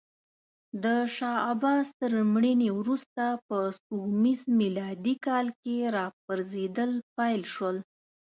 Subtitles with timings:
[0.83, 7.77] د شاه عباس تر مړینې وروسته په سپوږمیز میلادي کال کې راپرزېدل پیل شول.